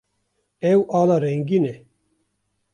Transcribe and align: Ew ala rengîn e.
Ew 0.71 0.79
ala 0.99 1.17
rengîn 1.23 1.65
e. 1.73 1.75